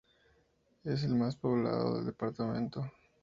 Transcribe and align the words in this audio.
Es 0.83 1.03
el 1.03 1.13
más 1.15 1.35
poblado 1.35 1.97
del 1.97 2.07
departamento. 2.07 2.91